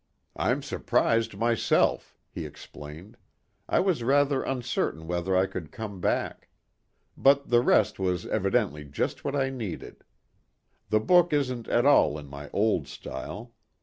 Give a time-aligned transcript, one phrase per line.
[0.35, 3.17] "I'm surprised myself," he explained.
[3.69, 6.49] "I was rather uncertain whether I could come back.
[7.15, 10.03] But the rest was evidently just what I needed.
[10.89, 13.53] The book isn't at all in my old style.